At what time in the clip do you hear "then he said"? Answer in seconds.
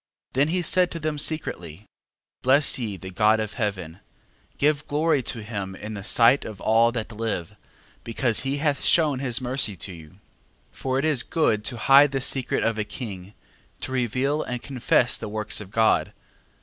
0.33-0.89